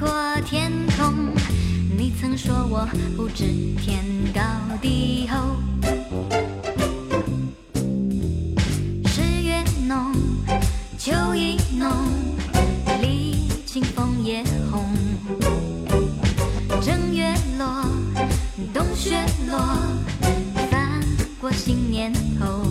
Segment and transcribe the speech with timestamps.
[0.00, 0.08] 过
[0.46, 1.34] 天空
[1.94, 3.44] 你曾说我不知
[3.76, 4.02] 天
[4.34, 4.40] 高
[4.80, 5.56] 地厚。
[9.04, 10.14] 十月浓
[10.96, 11.92] 秋意浓
[13.02, 14.88] 历经风也红。
[16.80, 17.84] 正月落
[18.72, 19.58] 冬雪落
[20.70, 20.98] 翻
[21.38, 22.64] 过新年头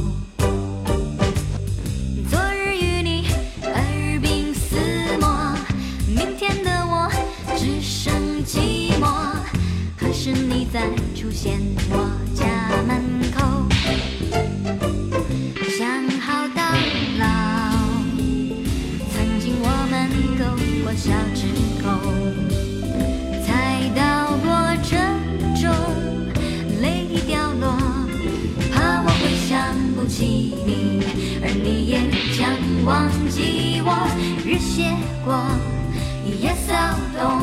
[36.26, 36.74] 一夜骚
[37.20, 37.42] 动，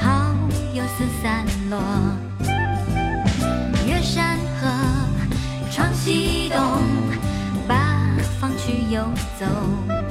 [0.00, 0.34] 草
[0.72, 1.80] 又四散落。
[3.86, 4.68] 越山河，
[5.70, 6.82] 闯西东，
[7.66, 8.00] 八
[8.40, 10.03] 方去游走。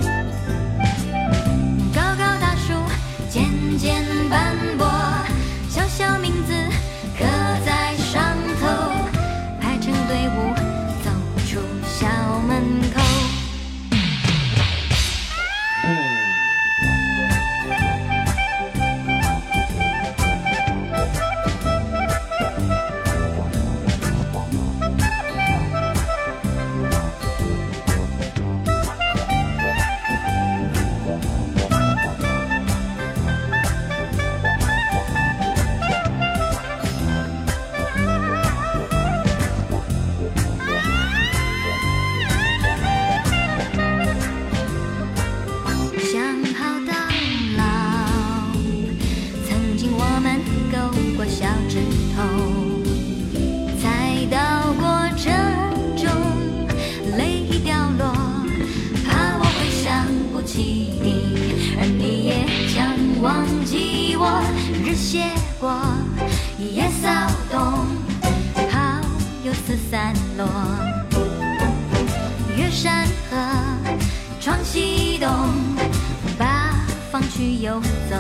[77.44, 77.78] 去游
[78.10, 78.16] 走。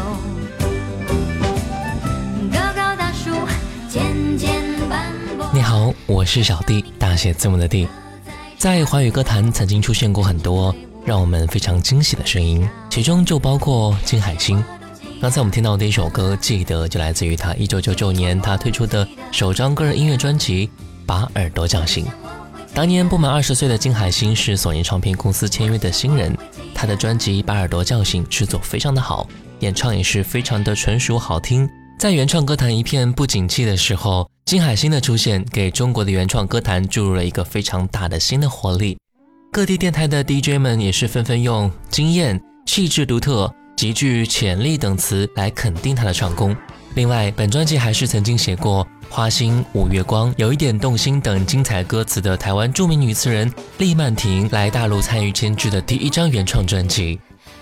[2.51, 3.31] 高高大树
[3.87, 5.49] 渐渐斑驳。
[5.53, 7.87] 你好，我是小弟，大写字母的弟。
[8.57, 10.75] 在华语歌坛曾经出现过很多
[11.05, 14.61] 让我们非常惊喜的声音，其中就包括金海心。
[15.21, 20.67] 刚才我们听到的一首歌，记得就来自于他一九九九年他推出的首张个人音乐专辑
[21.05, 22.05] 《把耳朵叫醒》。
[22.73, 26.35] 当年不满二十岁的金海心是索尼唱片公司签约的新人，
[26.83, 29.25] 他的专辑《把耳朵叫醒》制作非常的好，
[29.61, 31.65] 演唱也是非常的纯熟好听。
[31.97, 34.29] 在原创歌坛一片不景气的时候。
[34.43, 38.97] 金海心的出现，给中国的原创歌坛注入了一个非常大的新的活力。
[39.49, 46.53] 各地电台的 DJ 们也是纷纷用“惊艳”“气质独特”“极具潜力”等词来肯定他的唱功。
[46.95, 57.19] 另外，本专辑还是曾经写过“花心”“五月光”“有一点动心”等精彩歌词的台湾著名女词人厉曼婷来大陆参与监制的第一张原创专辑。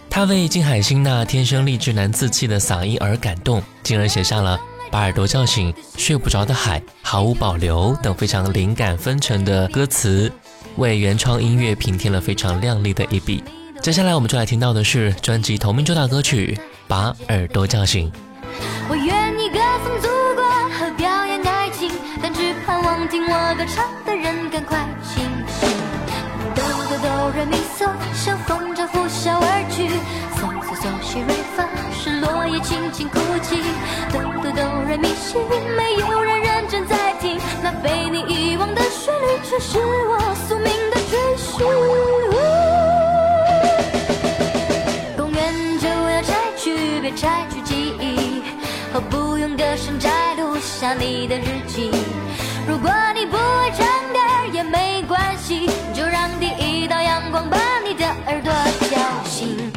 [0.10, 4.60] 她为金海心那天生丽质难自弃的嗓音而感动，进而写下了。
[4.92, 10.30] 把耳朵叫醒，睡不着的海，毫无保留等非常灵感纷呈的歌词，
[10.76, 13.42] 为原创音乐平添了非常亮丽的一笔。
[13.82, 18.12] 接下来我们就来听到的是专辑同名主打歌曲《把耳朵叫醒》。
[18.90, 20.44] 我愿意歌颂祖国
[20.78, 25.70] 和表演爱情，但只盼望听我歌唱的人赶快清醒。
[26.54, 29.88] 哆哆哆，瑞咪嗦，像风筝呼啸而去，
[30.36, 30.86] 嗦嗦嗦。
[31.02, 33.62] 西瑞发，是落叶轻轻哭泣。
[34.12, 35.38] 哆哆哆来咪西，
[35.78, 40.61] 没有人认真在听，那被你遗忘的旋律，却是我宿命
[49.72, 51.90] 歌声摘录下你的日记？
[52.68, 54.20] 如果你不会唱歌
[54.52, 58.52] 也没关系，就让第一道阳光把你的耳朵
[58.90, 59.71] 叫醒。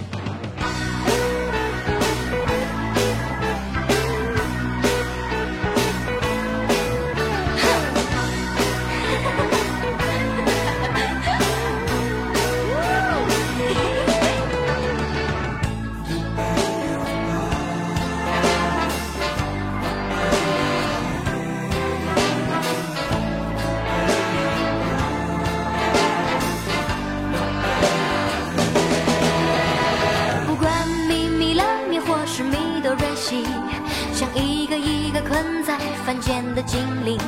[34.64, 35.76] 一个一个困在
[36.06, 37.18] 凡间的精灵，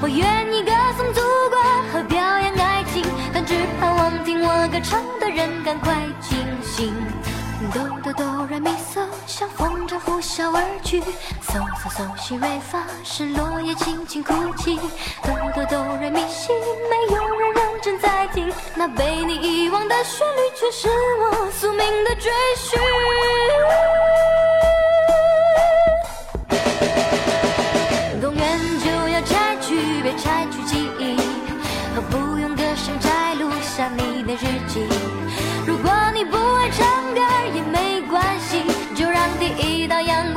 [0.00, 1.20] 我愿意歌颂祖
[1.50, 1.58] 国
[1.92, 6.94] 和表扬爱情，但只盼望听我歌唱的人赶快清醒。
[7.74, 11.02] 哆哆哆来咪嗦，像风筝呼啸而去，
[11.42, 14.76] 嗦嗦嗦西瑞发，是落叶轻轻哭泣。
[15.22, 16.54] 哆哆哆来咪西，
[16.88, 22.80] 没有人认真在听，那被你遗忘的旋律，却是我宿命的追寻。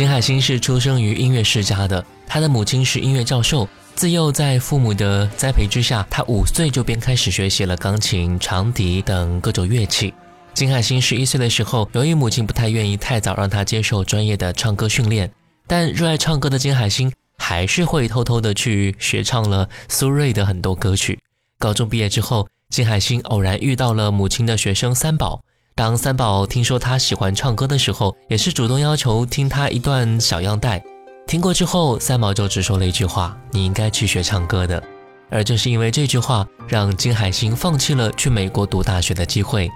[0.00, 3.68] 金海心是出生于音乐世家的，他的母亲是音乐教授。
[3.94, 10.14] 自幼在父母的栽培之下，他五岁就便开始学习了钢琴、长笛等各种乐器。
[10.54, 15.30] 金海心十一岁的时候，由于母亲不太愿意太早让他接受专业的唱歌训练，
[15.66, 21.18] 但热爱唱歌的金海心还是会偷偷的去学唱了苏芮的很多歌曲。
[21.58, 25.44] 高中毕业之后，金海心偶然遇到了母亲的学生三宝。
[25.80, 30.84] 当三宝听说他喜欢唱歌的时候，也是主动要求听他一段小样带。
[31.26, 34.82] 听过之后，三宝就只说了一句话：“你应该去学唱歌的。”
[35.30, 39.70] 而正是因为这句话，让金海心放弃了去美国读大学的机会。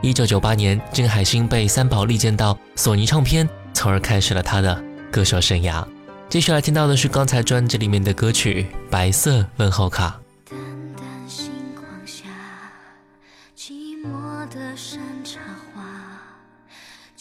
[0.00, 5.84] 一九九八年，金海心被三宝力荐到索尼唱片，从而开始了他的歌手生涯。
[6.28, 10.20] 接下来听到的是刚才专辑里面的歌曲《白色问候卡》。
[10.52, 10.56] 淡
[10.96, 12.26] 淡星光下，
[13.56, 13.72] 寂
[14.06, 15.00] 寞的山，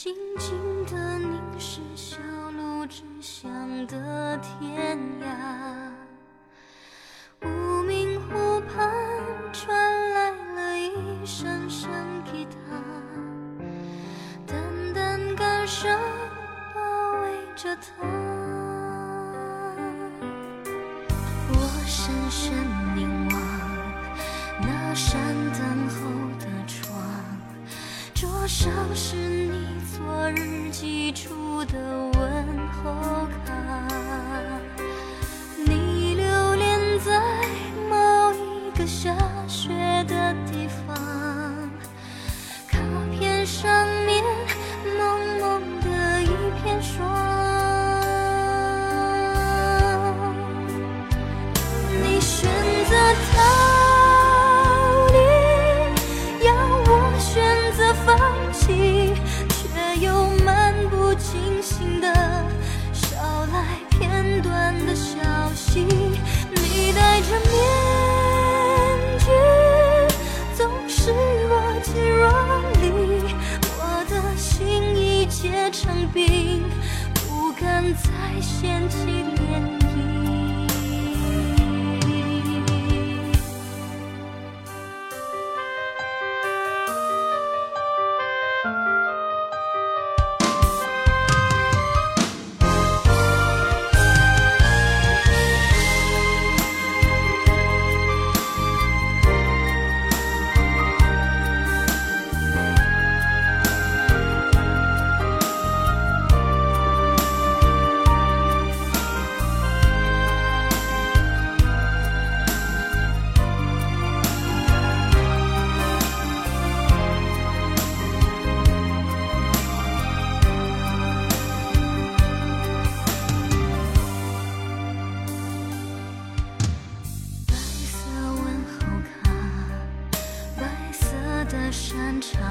[0.07, 0.55] 静静
[0.85, 2.15] 的凝视小
[2.51, 5.36] 路指向的天涯。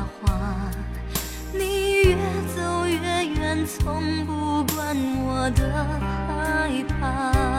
[0.07, 0.71] 话
[1.53, 2.17] 你越
[2.57, 7.56] 走越远从不管我的害怕。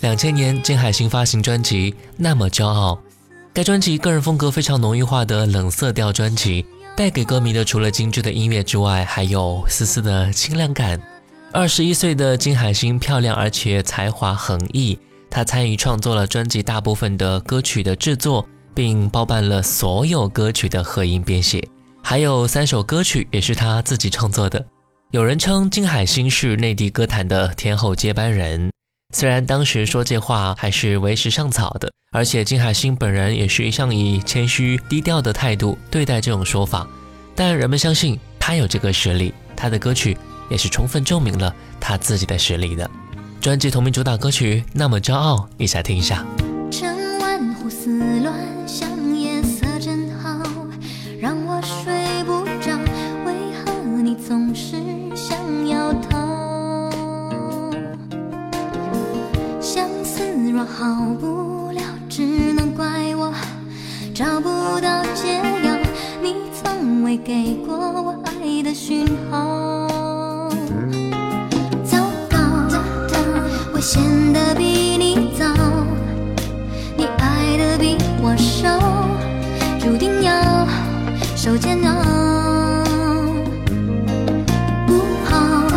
[0.00, 2.94] 两千年，金海心发行专辑《那么骄傲》，
[3.52, 6.64] 该专辑个人风格非常浓郁化的冷色调专辑，
[6.96, 10.98] 带给歌迷的除了精致的音乐之外，还有丝丝的清凉感。
[11.52, 21.62] 二十一岁的金海心漂亮而且才华横溢，她参与创作了专辑大部分的歌曲的制作，并包办了所有歌曲的合音编写，
[22.02, 24.64] 还有三首歌曲也是她自己创作的。
[25.10, 28.70] 有人称金海心是内地歌坛的天后接班人。
[29.12, 36.86] 虽然当时说这话还是为时尚早的，而且金海心本人也是一向以谦虚低调的态度对待这种说法，
[37.34, 40.16] 但人们相信他有这个实力，他的歌曲
[40.48, 42.88] 也是充分证明了他自己的实力的。
[43.40, 46.24] 专辑同名主打歌曲《那么骄傲》，一起来听一下。
[67.30, 69.78] 给过我爱的讯号。
[71.84, 71.96] 糟
[72.28, 72.36] 糕，
[73.72, 74.64] 我显得比
[74.98, 75.46] 你早，
[76.96, 78.80] 你爱的比我少，
[79.78, 80.66] 注定要
[81.36, 82.82] 受煎熬。
[84.88, 85.68] 不好，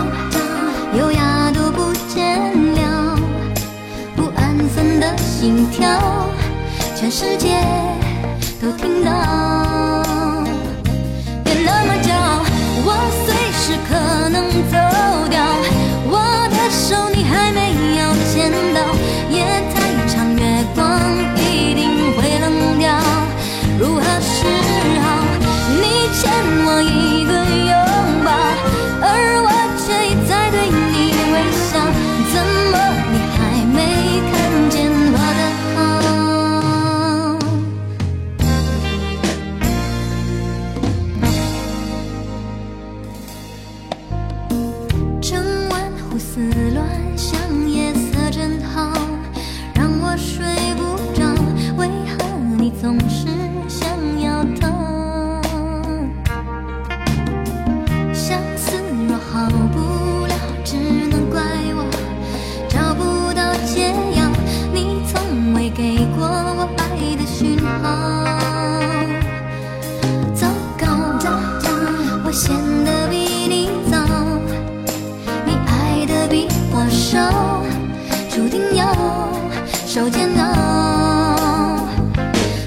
[0.98, 2.36] 优雅都不见
[2.74, 3.15] 了，
[4.15, 5.88] 不安分的心跳，
[6.95, 7.60] 全世界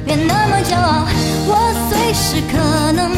[0.05, 1.07] 别那么骄傲，
[1.49, 1.51] 我
[1.89, 3.11] 随时可能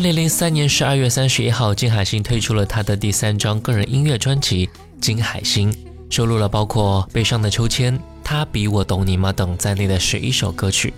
[0.00, 4.66] 二零零三年十二月三十一号，金海心推出了他的第三张个人音乐专辑
[4.98, 5.70] 《金海心》，
[6.08, 10.94] 收录了包括《悲伤的秋千》《他比我懂你吗》等在内的十一首歌曲。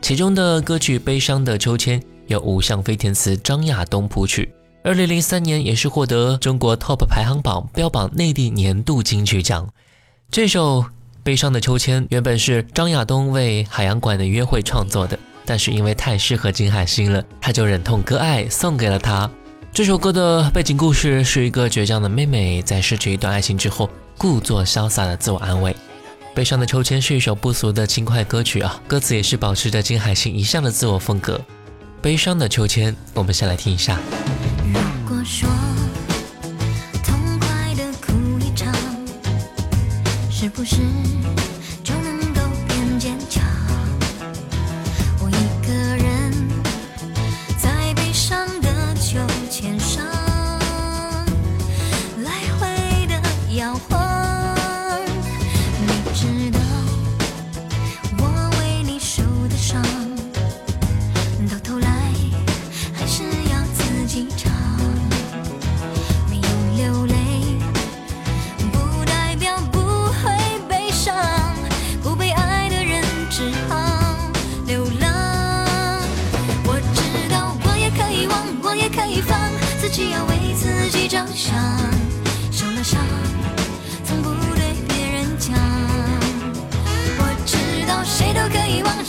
[0.00, 4.50] 其中的歌曲《悲伤的秋千》由吴向飞填词，张亚东谱曲。
[4.82, 9.68] 二零零三年也是获得中国 TOP 排行榜标榜内地年度金曲奖。
[10.30, 10.80] 这首
[11.22, 15.18] 《悲伤的秋千》原本是张亚东为海洋馆的约会创作的。
[15.46, 19.30] 但是因为太适合金海心了，他就忍痛割爱送给了他。
[19.72, 23.88] 这首歌的背景故事是一个倔强的妹妹在失去一段爱情之后，
[24.18, 25.74] 故作潇洒的自我安慰。
[26.34, 31.40] 悲伤的秋千是一首不俗的轻快歌曲啊，歌词也是保持着金海心一向的自我风格。
[32.02, 33.98] 悲伤的秋千，我们先来听一下。
[34.72, 35.48] 如果说
[37.02, 38.74] 痛快的哭一场，
[40.30, 40.76] 是不是？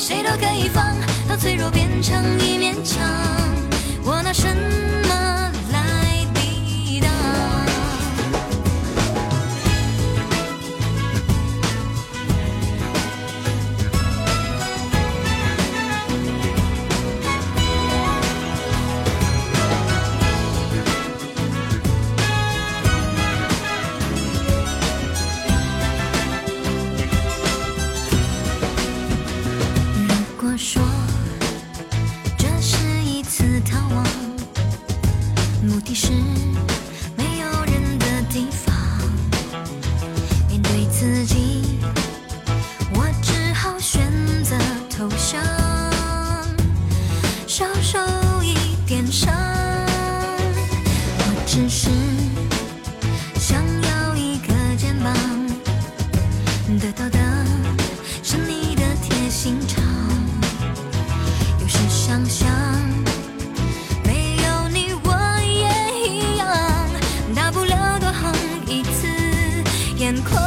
[0.08, 0.96] 谁都可以放
[1.28, 3.04] 到脆弱，变成一面墙。
[4.06, 4.87] 我拿什么？
[56.98, 57.20] 遇到的
[58.24, 59.84] 是你的贴心肠
[61.60, 62.50] 有时想想
[64.04, 66.48] 没有你我也一样
[67.36, 68.34] 大不了多哼
[68.66, 69.08] 一次
[69.98, 70.42] 眼眶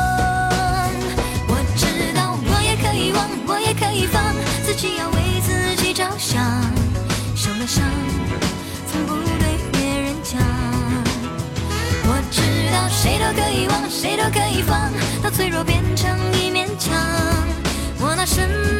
[1.46, 4.34] 我知道我也可以忘我也可以放
[4.64, 6.42] 自己要为自己着想
[7.36, 7.84] 受了伤
[8.90, 10.40] 从不对别人讲
[12.08, 12.40] 我知
[12.72, 14.90] 道谁都可以忘谁都可以放
[15.22, 15.62] 到脆弱
[18.20, 18.79] 那什么？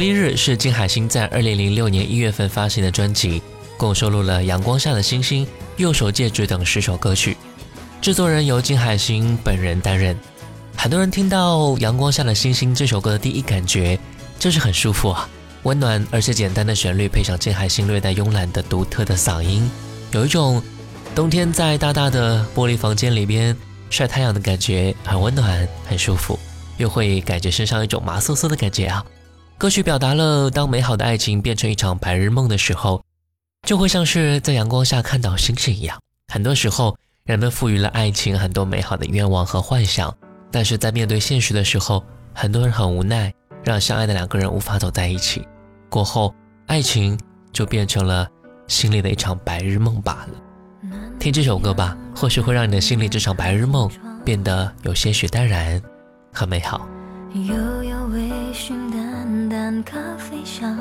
[0.00, 3.42] 立日》是金海心在二零零六年一月份发行的专辑，
[3.76, 5.44] 共收录了《阳光下的星星》
[5.76, 7.36] 《右手戒指》等十首歌曲。
[8.00, 10.18] 制作人由金海心本人担任。
[10.74, 13.98] 很多人听到《阳光下的星星》这首歌的第一感觉
[14.38, 15.28] 就是很舒服啊，
[15.64, 19.70] 温暖而且简单的旋律，配上金海心略带慵懒的独特的嗓音，
[20.12, 20.62] 有一种
[21.14, 23.54] 冬天在大大的玻璃房间里边
[23.90, 26.38] 晒太阳的感觉，很温暖，很舒服，
[26.78, 29.04] 又会感觉身上一种麻酥酥的感觉啊。
[29.60, 33.04] 歌曲表达了，当美好的爱情变成一场白日梦的时候，
[33.66, 36.00] 就会像是在阳光下看到星星一样。
[36.32, 40.16] 很多时候，人们赋予了爱情很多美好的愿望和幻想，
[40.50, 43.30] 但是在面对现实的时候，很多人很无奈，
[43.62, 45.46] 让相爱的两个人无法走在一起。
[45.90, 46.34] 过后，
[46.66, 47.20] 爱情
[47.52, 48.26] 就变成了
[48.66, 50.90] 心里的一场白日梦罢了。
[51.18, 53.90] 听这首歌吧，或许会让你的心里这场白日梦
[54.24, 55.78] 变得有些许淡然
[56.32, 56.88] 和美好。
[57.34, 58.22] 悠悠微
[58.54, 58.79] 醺
[59.70, 60.76] 淡淡咖啡香，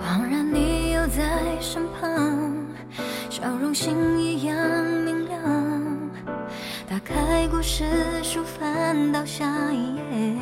[0.00, 2.56] 恍然你又在身旁，
[3.28, 4.56] 笑容星一样
[5.04, 5.38] 明亮。
[6.88, 7.84] 打开故事
[8.22, 10.36] 书，翻到下一页。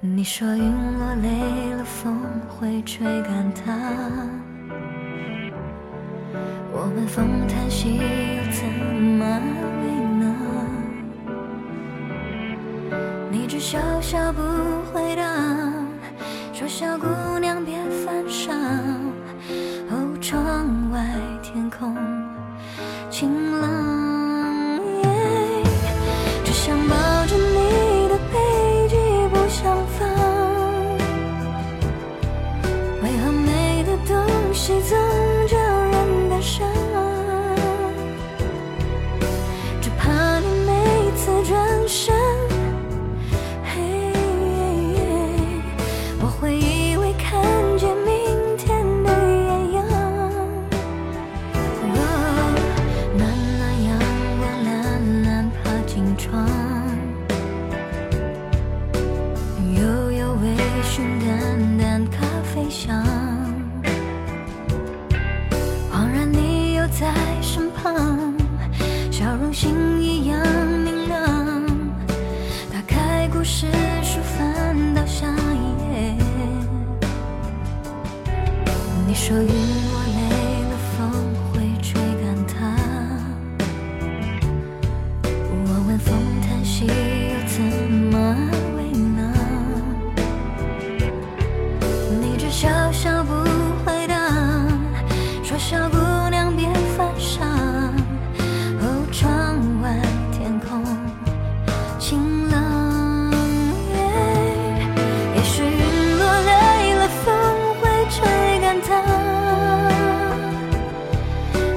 [0.00, 3.72] 你说云落累了，风会吹干它。
[6.70, 8.68] 我们风叹息，又怎
[9.00, 9.40] 么
[13.70, 14.40] 笑笑不
[14.94, 15.22] 回答，
[16.54, 17.06] 说小姑
[17.38, 18.50] 娘别犯傻。
[19.90, 21.04] 哦，窗外
[21.42, 21.94] 天空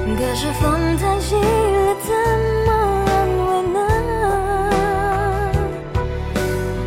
[0.04, 1.40] 可是风叹息了，
[2.02, 2.10] 怎
[2.66, 2.70] 么
[3.06, 3.76] 安慰呢？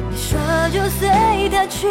[0.10, 0.38] 你说
[0.71, 1.01] 就随
[1.49, 1.88] 它去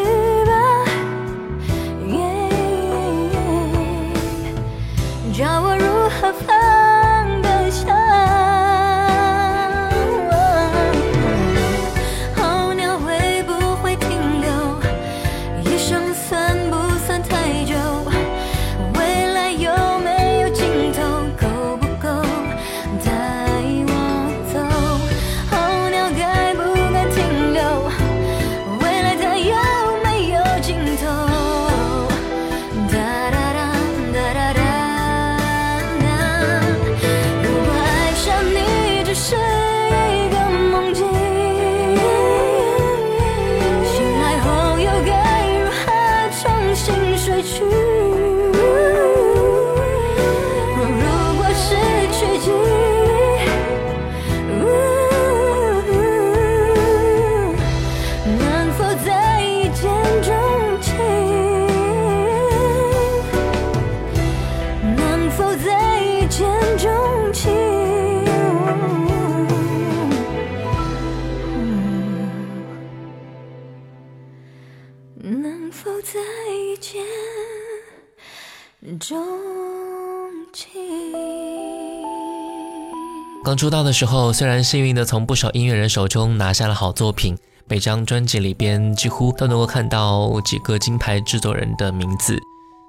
[83.55, 87.39] 刚出道的时候，虽然幸运的从不少音乐人手中拿下了好作品，
[87.69, 92.37] 每张专辑里边几乎都能够看到几个金牌制作人的名字。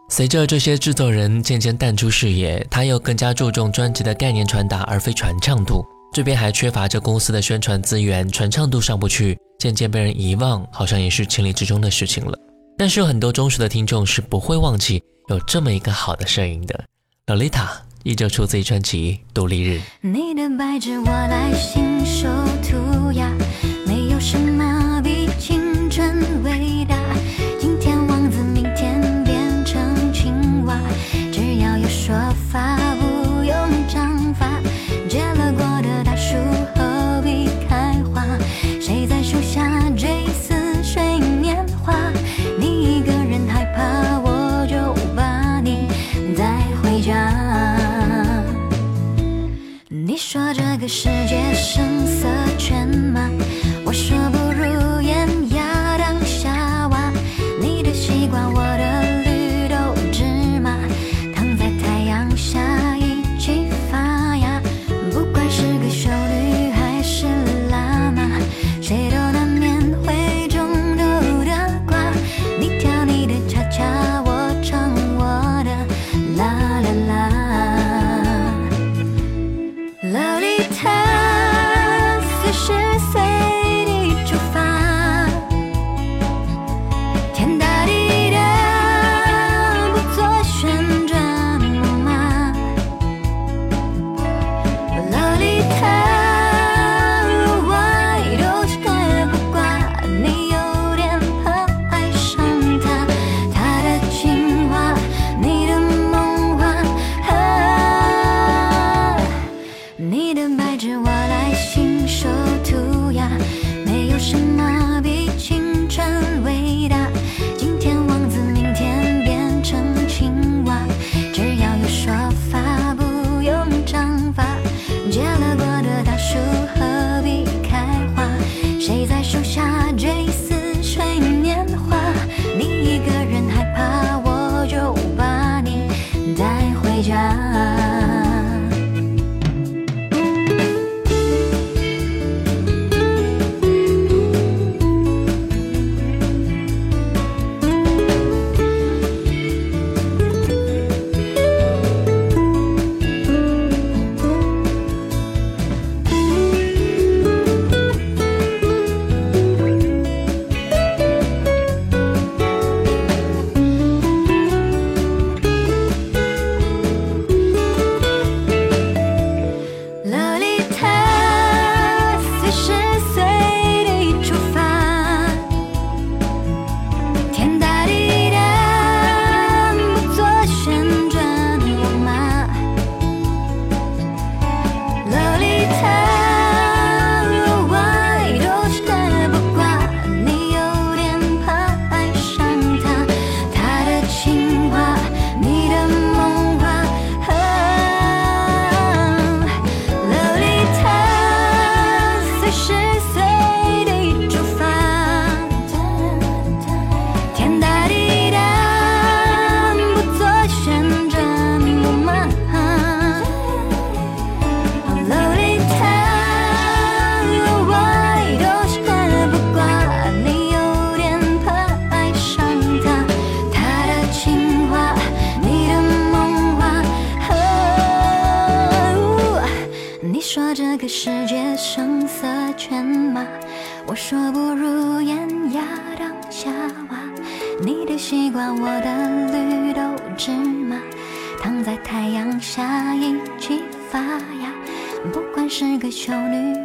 [0.10, 5.86] 随着这些制作人渐渐淡出视野，他又更加注重专辑的概念传达，而非传唱度。
[6.12, 12.36] 这边还缺乏着公司的宣传资源，传唱度上不去，渐渐被人遗忘，好像也是情理之中的事情了。
[12.76, 16.84] 但是有很多忠实的听众是不会忘记有这么一个好的摄影的。
[17.28, 17.68] Lolita
[18.06, 19.80] 依旧出自于专辑《独立日》。
[20.00, 22.28] 你的白纸我来信手
[22.62, 22.95] 涂
[50.86, 52.30] 个世界声色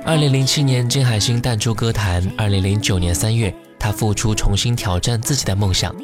[0.05, 2.31] 二零零七年，金海心淡出歌坛。
[2.37, 5.95] 二零零九年三月，她复出，重新挑战自己的梦想。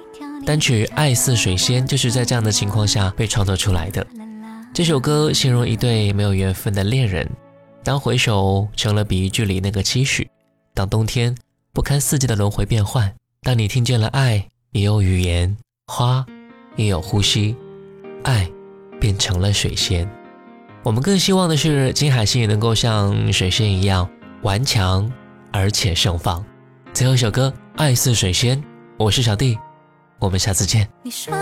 [0.45, 4.07] 单曲《爱似水仙》就是在这样的情况下被创作出来的。
[4.75, 7.29] 这首歌形容一对没有缘分的恋人，
[7.83, 10.29] 当回首成了比喻句里那个期许，
[10.75, 11.35] 当冬天
[11.73, 16.27] 不堪四季的轮回变换，当你听见了爱也有语言，花
[16.77, 17.57] 也有呼吸，
[18.25, 18.49] 爱
[19.01, 20.09] 变成了水仙。
[20.87, 24.09] 我们更希望的是金海心也能够像水仙一样
[24.43, 25.11] 顽强
[25.51, 26.45] 而且盛放。
[26.95, 28.57] 最后一首歌《爱似水仙》，
[28.97, 29.59] 我是小弟，
[30.21, 30.89] 我们下次见。
[31.03, 31.35] 你说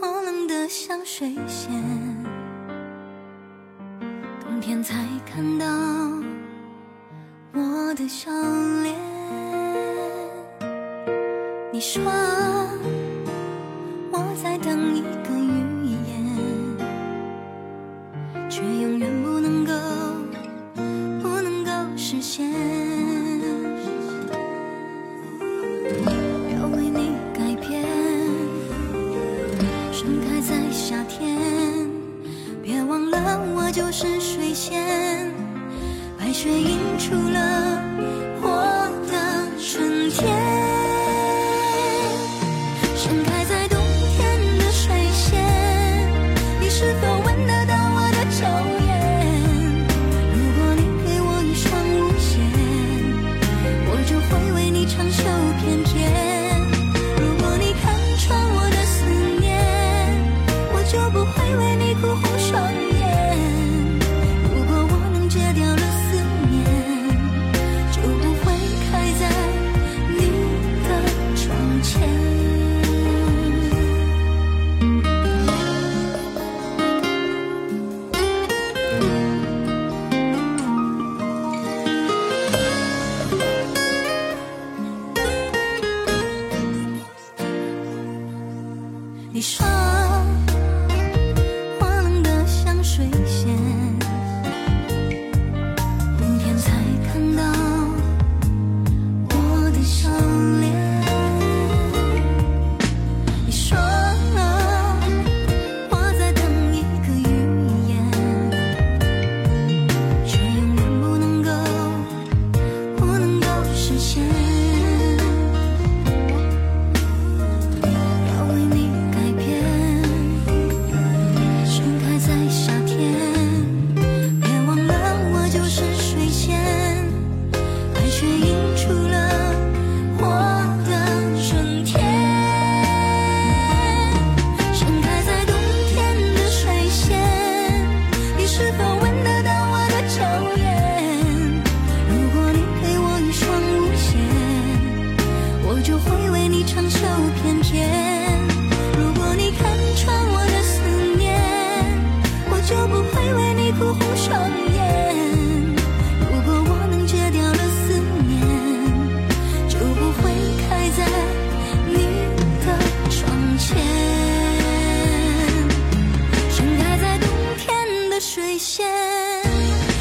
[0.00, 1.72] 我冷得像水仙，
[4.40, 5.66] 冬天才看到
[7.54, 8.30] 我的笑
[8.84, 8.94] 脸。
[11.72, 12.00] 你说
[14.12, 15.31] 我在等一个
[18.62, 19.72] 却永远不能够，
[21.20, 22.71] 不能够实现。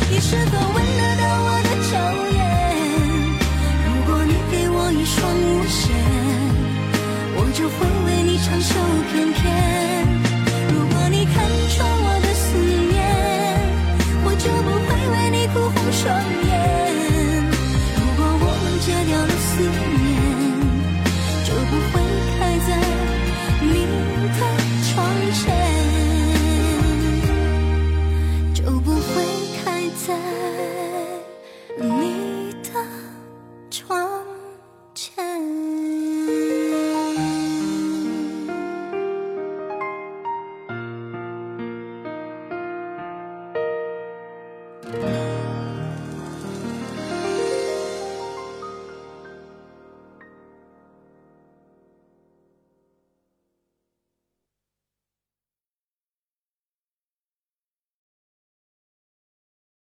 [0.10, 1.94] 你是否闻得到我的娇
[2.36, 2.40] 艳？
[3.86, 5.82] 如果你给我一双舞鞋，
[7.36, 8.70] 我就会为你长袖
[9.12, 9.91] 翩翩。